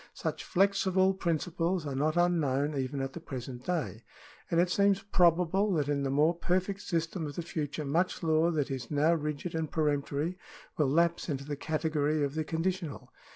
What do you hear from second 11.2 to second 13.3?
into the category of the conditional.